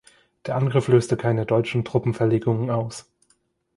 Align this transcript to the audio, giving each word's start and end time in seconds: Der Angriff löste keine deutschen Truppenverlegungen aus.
Der 0.47 0.55
Angriff 0.55 0.87
löste 0.87 1.15
keine 1.15 1.45
deutschen 1.45 1.85
Truppenverlegungen 1.85 2.71
aus. 2.71 3.11